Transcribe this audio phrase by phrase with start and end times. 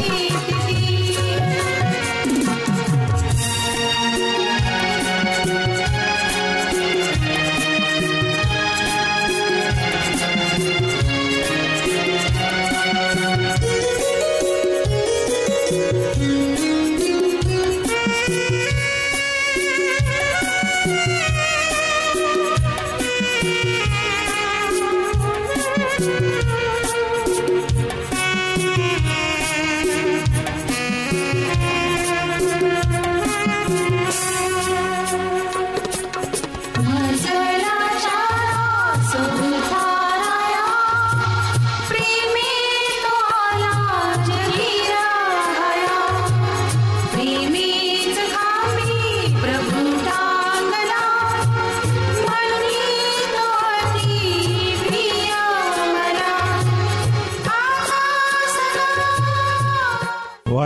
[0.00, 0.61] love.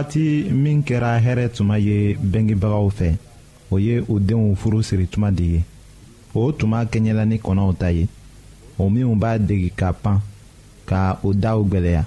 [0.07, 3.17] wagati min kɛra hɛrɛ tuma ye bɛngebagaw fɛ
[3.71, 5.63] o ye u denw furu siri tuma de ye
[6.35, 8.07] o tuma kɛɲɛla ni kɔnɔw ta ye
[8.79, 10.21] o minw b'a degi ka pan
[10.87, 12.05] ka o daw gwɛlɛya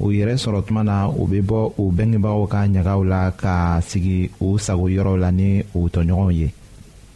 [0.00, 4.30] u yɛrɛ sɔrɔ tuma na u be bɔ u bɛngebagaw ka ɲagaw la ka sigi
[4.40, 6.52] u sago yɔrɔw la ni u tɔɲɔgɔnw ye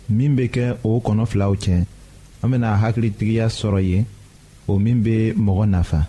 [0.08, 1.84] min be kɛ o kɔnɔ filaw cɛ
[2.42, 4.04] an bena hakilitigiya sɔrɔ ye
[4.66, 6.08] o min be mɔgɔ nafa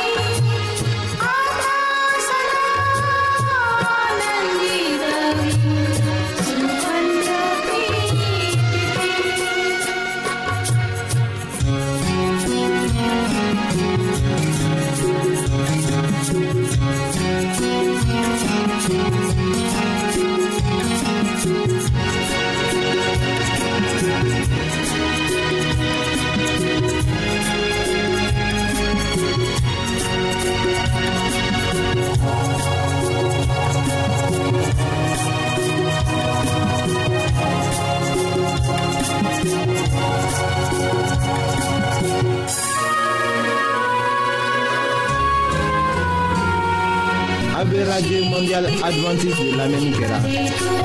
[48.01, 50.17] radio mondial adventiste de lamɛnni kɛra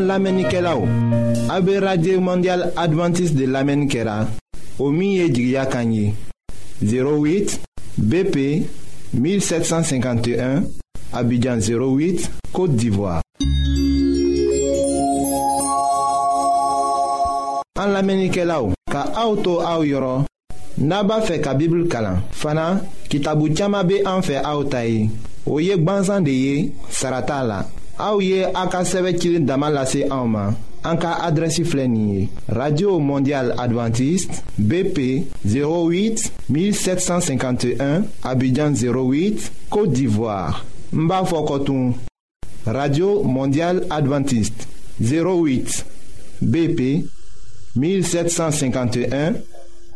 [0.00, 0.86] An lamenike la ou
[1.50, 4.24] A be radye ou mondial adventis de lamenike la
[4.78, 6.14] Ou miye jigya kanyi
[6.82, 7.60] 08
[7.98, 8.36] BP
[9.14, 10.62] 1751
[11.12, 13.20] Abidjan 08, Kote d'Ivoire
[17.80, 20.24] An lamenike la ou Ka aoutou aou yoron
[20.80, 22.78] Naba fe ka bibl kalan Fana
[23.12, 25.10] ki tabou jama be anfe aoutayi
[25.46, 26.56] Ou yek banzan de ye
[26.88, 27.60] sarata la
[28.00, 29.12] Aouye Aka 7
[31.00, 31.30] ka
[32.54, 40.64] radio mondial adventiste bp 08 1751 abidjan 08 côte d'ivoire
[42.66, 44.66] radio mondial adventiste
[45.02, 45.84] 08
[46.40, 47.04] bp
[47.76, 49.34] 1751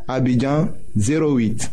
[0.07, 1.73] abidjan 08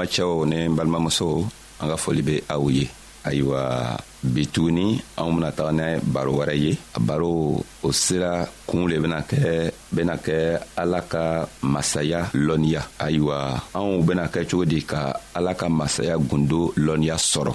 [0.00, 1.44] balimacɛw ni n balimamusow
[1.84, 2.88] an ka foli be aw ye
[3.24, 8.98] ayiwa bituguni anw bena taga ni baro wɛrɛ ye a baro o sera kuun le
[9.00, 15.12] bena kɛ bena kɛ ala ka masaya lɔnniya ayiwa anw bena kɛ cogo di ka
[15.36, 17.52] ala ka masaya gundo lɔnniya sɔrɔ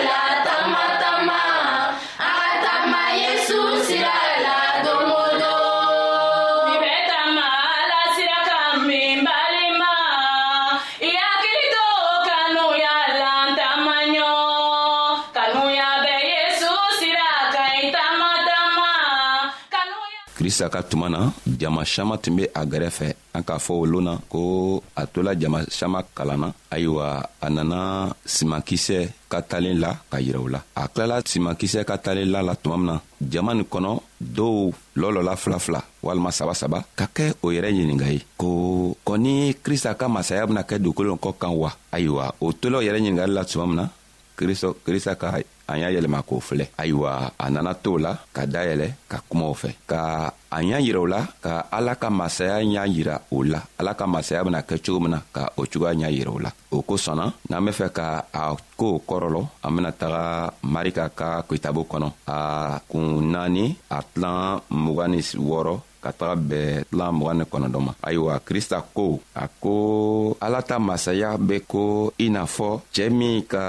[0.04, 0.41] la.
[20.52, 24.04] isa ka tuma na jama saman tun be a gɛrɛfɛ an k'a fɔ o loon
[24.04, 24.40] na ko
[24.94, 27.06] a tola jama saman kalanna ayiwa
[27.40, 27.78] a nana
[28.34, 28.98] simankisɛ
[29.32, 32.76] ka talen la ka yira u la a kilala simankisɛ ka talen la la tuma
[32.76, 33.00] min na
[33.32, 33.92] jama nin kɔnɔ
[34.36, 38.48] dɔw lɔlɔla filafila walima saba saba ka kɛ o yɛrɛ ɲininga ye ko
[39.06, 43.00] kɔni krista ka masaya bena kɛ dugukolo kɔ kan wa ayiwa o tola o yɛrɛ
[43.00, 43.86] ɲiningali la tuma min na
[44.84, 45.28] krista ka
[45.72, 49.70] an y'a yɛlɛma k'o filɛ ayiwa a nana to la ka dayɛlɛ ka kumaw fɛ
[49.88, 50.00] ka
[50.52, 54.04] a y'a yira o la ka ala ka masaya y'a yira o la ala ka
[54.06, 57.24] masaya bena kɛ cogo min na ka o cogoya y'a yira o la o kosɔnna
[57.48, 58.06] n'an be fɛ ka
[58.36, 58.42] a
[58.76, 62.36] koo kɔrɔlɔ an bena taga marika ka kitabo kɔnɔ a
[62.90, 67.92] kun naani a tilan mugan ni wɔɔrɔ ka taga bɛn tilan mugan ni kɔnɔdɔ ma
[68.04, 69.72] ayiwa krista ko a ko
[70.40, 73.64] ala ta masaya be ko i n'a fɔ cɛɛ min ka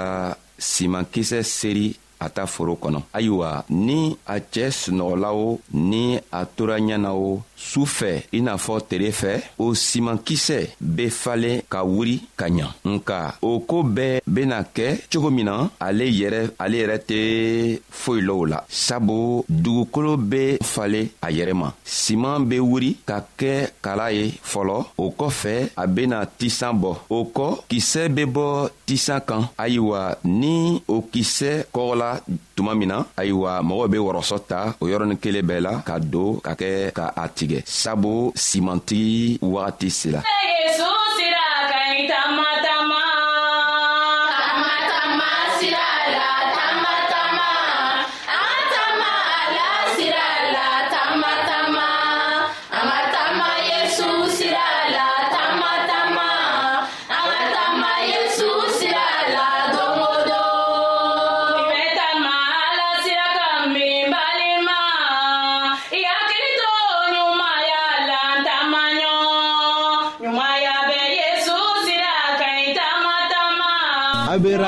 [0.70, 1.86] simankisɛ seri
[2.24, 3.48] a ta foro kɔnɔ ayiwa
[3.86, 3.98] ni
[4.34, 5.48] a cɛɛ sunɔgɔla o
[5.90, 6.02] ni
[6.38, 11.08] a tora ɲɛ na o su fɛ i n'a fɔ tere fɛ o simankisɛ be
[11.10, 16.04] falen ka wuri ka ɲa nka o koo bɛɛ bena kɛ cogo min na ale
[16.20, 21.70] yɛrɛ ale yɛrɛ tɛ foyi lɔ o la sabu dugukolo be falen a yɛrɛ ma
[21.84, 27.24] siman be wuri ka kɛ kala ye fɔlɔ o kɔfɛ a bena tisan bɔ o
[27.36, 32.20] kɔ kisɛ be bɔ tisan kan ayiwa ni o kisɛ kɔgɔla
[32.56, 36.40] tuma min na ayiwa mɔgɔw be wɔrɔsɔ ta o yɔrɔnin kelen bɛɛ la ka don
[36.42, 38.14] ka kɛ ka a tigɛ sabu
[38.46, 39.14] simantigi
[39.54, 40.20] wagati sera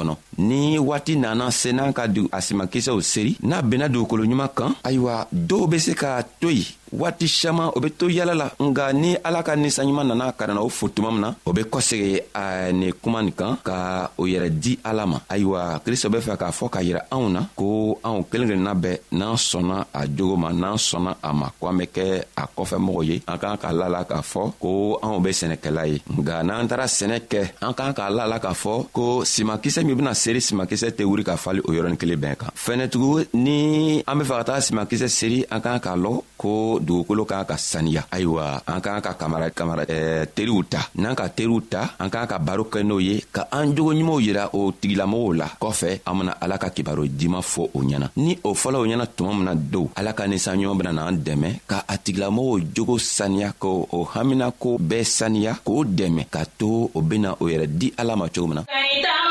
[0.00, 0.14] kɔnɔ
[0.48, 4.72] ni waati nana se n'an ka a siman kisɛw seri n'a benna dugukolo ɲuman kan
[4.86, 8.92] ayiwa dɔw be se ka to yen waati siaman o be to yala la nga
[8.92, 12.20] ni ala ka ninsanɲuman nana ka nana o fo tuma min na o be kosegi
[12.34, 16.36] a nin kuma nin kan ka o yɛrɛ di ala ma ayiwa kristo be fɛ
[16.36, 20.36] k'a fɔ k'a yira anw na ko anw kelen kelenna bɛɛ n'an sɔnna a jogo
[20.36, 23.72] ma n'an sɔnna a ma ko an be kɛ a kɔfɛmɔgɔw ye an k'an k'a
[23.72, 27.72] la la k'a fɔ ko anw be sɛnɛkɛla ye nga n'an taara sɛnɛ kɛ an
[27.74, 31.36] k'an k'a la la k'a fɔ ko simakisɛ min bena seri simakisɛ tɛ wuri ka
[31.36, 35.44] fali o yɔrɔnin kelen bɛn kan fɛnɛtugu ni an be fɛ ka taga simakisɛ seri
[35.50, 39.84] an k'an k'a lɔn ko dugukolo kan ka saniya ayiwa an kan ka kamara kamara
[39.84, 43.46] eh, teriw ta n'an ka teriw ta an kan ka baro kɛ n'o ye ka
[43.52, 47.62] an jogo ɲumanw yira o tigilamɔgɔw la kɔfɛ an bena ala ka kibaro diman fɔ
[47.74, 50.92] o ɲɛna ni o fɔla o ɲɛna tuma min na dow ala ka ninsanɲɔgɔn bena
[50.92, 56.44] n'an dɛmɛ ka a tigilamɔgɔw jogo saniya k' o haminako bɛɛ saniya k'o dɛmɛ ka
[56.58, 59.29] to o bena o yɛrɛ di ala ma cogo min na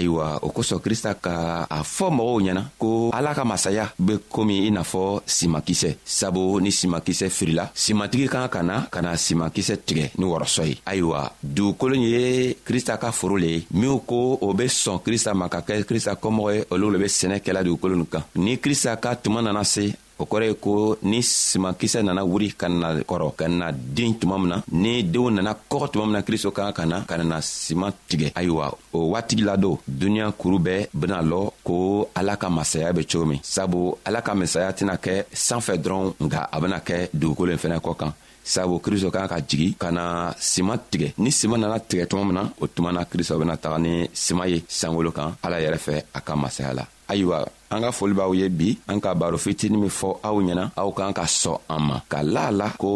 [0.00, 4.66] ayiwa o kosɔn krista ka a fɔ mɔgɔw ɲɛna ko ala ka masaya be komi
[4.68, 9.74] i n'a fɔ simakisɛ sabu ni simakisɛ firila simatigi kan ka na ka na simakisɛ
[9.86, 14.52] tigɛ ni wɔrɔsɔ ye ayiwa dugukolo ye krista ka foro le ye minw ko o
[14.58, 17.94] be sɔn krista ma ka kɛ krista kɔmɔgɔ ye olu le be sɛnɛ kɛla dugukolo
[17.96, 19.84] nin kan ni krista ka tuma nana se
[20.20, 24.38] o kɔrɔ ye ko ni simankisɛ nana wuri ka na kɔrɔ ka na den tuma
[24.38, 27.40] min na ni denw nana kɔgɔ tuma min na kristo kan ka na ka nana
[27.40, 32.92] siman tigɛ ayiwa o waatigi ladon duniɲa kuru bɛɛ bena lɔ ko ala ka masaya
[32.92, 37.08] be cogo min sabu ala ka masaya tɛna kɛ sanfɛ dɔrɔn nga a bena kɛ
[37.14, 38.12] dugukolo fɛnɛ kɔ kan
[38.44, 42.34] sabu kristo kan ka jigi ka na siman tigɛ ni siman nana tigɛ tuma min
[42.34, 46.02] na o tuma na kristo bena taga ni siman ye sankolo kan ala yɛrɛ fɛ
[46.14, 49.78] a ka masaya la ayiwa an ka foli b'aw ye bi an ka baro fitini
[49.82, 52.90] min fɔ aw ɲɛna aw kan ka sɔn an ma ka la a la ko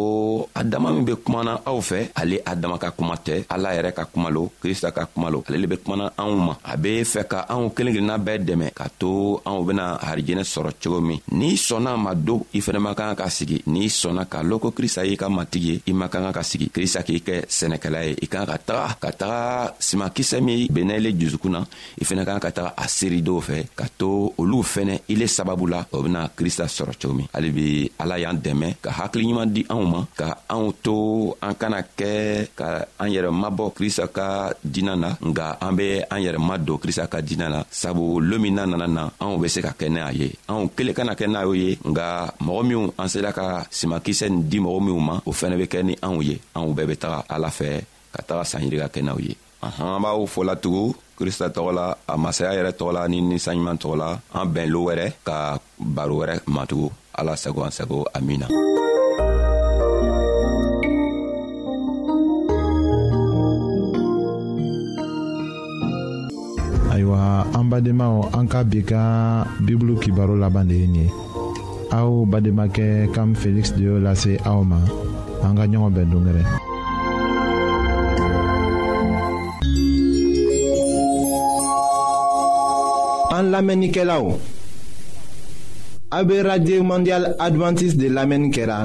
[0.59, 4.29] adama min be kumana aw fɛ ale adama ka kuma tɛ ala yɛrɛ ka kuma
[4.35, 7.39] lo krista ka kuma lo ale le be kumana anw ma a be fɛ ka
[7.53, 11.95] anw kelen kelenna bɛɛ dɛmɛ ka to anw bena harijɛnɛ sɔrɔ cogo min n'i sɔnna
[12.03, 15.15] ma do i fɛnɛ ma kan ka sigi n'i sɔnna k'a lɔn ko krista y'i
[15.15, 18.27] ka matigi ye i ma kan ka ka sigi krista k'i kɛ sɛnɛkɛla ye i
[18.27, 19.41] kan ka taga ka taga
[19.79, 21.61] simakisɛ min bennɛle jusukun na
[22.01, 25.67] i fɛnɛ kan ka taga a seeridenw fɛ ka to olu fɛnɛ i le sababu
[25.69, 27.65] la o bena krista sɔrɔ cogo min hali bi
[28.01, 30.97] ala y'an dɛmɛ ka hakiliɲuman di anw ma ka anw to
[31.41, 32.11] an kana kɛ
[32.57, 32.67] ka
[32.99, 34.27] an yɛrɛ mabɔ krista ka
[34.65, 38.51] dina na nga an be an yɛrɛ madon krista ka dina na sabu loon min
[38.57, 41.45] n'a nana na anw be se ka kɛ n'a ye anw kelen kana kɛ n'a
[41.53, 42.07] ye nga
[42.45, 45.79] mɔgɔ minw an sela ka simakisɛ nin di mɔgɔ minw ma o fɛnɛ be kɛ
[45.85, 47.69] ni anw ye anw bɛɛ be taga ala fɛ
[48.13, 52.15] ka taga sanyiri ka kɛ n'aw ye ahan b'aw fɔla tugun krista tɔgɔ la a
[52.19, 56.35] masaya yɛrɛ tɔgɔ la ni ninsanɲuman tɔgɔ la an bɛn loo wɛrɛ ka baro wɛrɛ
[56.47, 58.47] matugu ala sago an sago amin na
[66.93, 69.01] ayiwa an badenmaw an ka bi ka
[69.65, 71.11] bibulu kibaro laban de ye nin ye
[71.95, 74.79] aw bademakɛ kam feliksi de y'o lase aw ma
[75.47, 76.43] an ka ɲɔgɔn bɛn dongɛrɛ
[83.35, 84.37] An lamenike la ou?
[86.15, 88.77] A be radye mondial Adventist de lamenike la.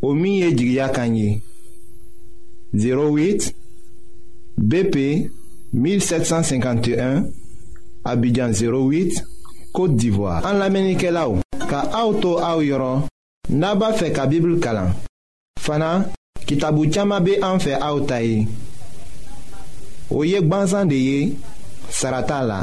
[0.00, 1.42] O miye jigya kanyi.
[2.74, 3.50] 08
[4.56, 4.96] BP
[5.74, 7.26] 1751
[8.04, 9.20] Abidjan 08
[9.72, 10.38] Kote Divoa.
[10.48, 11.42] An lamenike la ou?
[11.68, 13.04] Ka a ou tou a ou yoron,
[13.50, 14.94] naba fe ka bibl kalan.
[15.60, 15.92] Fana,
[16.48, 18.46] ki tabou tchama be an fe a ou tayi.
[20.16, 21.20] O yek banzan de ye,
[21.90, 22.62] sarata la.